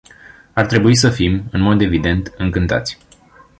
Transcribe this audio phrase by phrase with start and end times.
[0.55, 2.97] Ar trebui să fim, în mod evident, încântați.